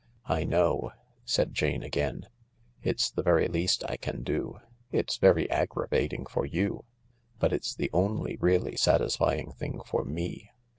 "I 0.25 0.45
know," 0.45 0.93
said 1.25 1.53
Jane 1.53 1.83
again." 1.83 2.25
It's 2.81 3.11
the 3.11 3.21
very 3.21 3.47
least 3.47 3.83
I 3.87 3.97
can 3.97 4.23
do. 4.23 4.59
It's 4.91 5.17
very 5.17 5.47
aggravating 5.51 6.25
for 6.25 6.43
you, 6.43 6.85
but 7.37 7.53
it's 7.53 7.75
the 7.75 7.91
only 7.93 8.35
really 8.37 8.75
satisfying 8.77 9.51
thing 9.51 9.79
for 9.85 10.03
me. 10.03 10.49